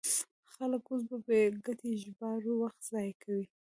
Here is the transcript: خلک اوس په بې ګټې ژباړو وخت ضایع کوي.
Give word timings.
خلک 0.53 0.83
اوس 0.89 1.03
په 1.09 1.17
بې 1.25 1.39
ګټې 1.65 1.91
ژباړو 2.03 2.51
وخت 2.61 2.79
ضایع 2.91 3.13
کوي. 3.23 3.45